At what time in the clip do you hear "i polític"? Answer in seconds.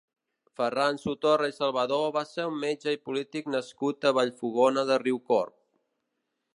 2.97-3.53